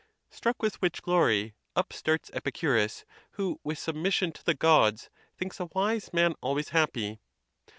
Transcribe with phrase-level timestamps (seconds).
[0.31, 5.67] Struck with which glory, up starts Epicurus, who, with submission to the Gods, thinks a
[5.75, 7.19] wise man always happy.